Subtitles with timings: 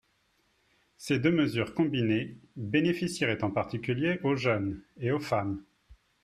[0.97, 5.63] Ces deux mesures combinées bénéficieraient en particulier aux jeunes et aux femmes.